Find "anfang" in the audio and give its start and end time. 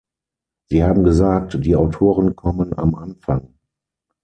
2.95-3.53